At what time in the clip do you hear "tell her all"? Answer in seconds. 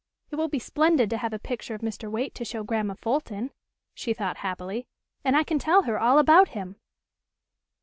5.59-6.17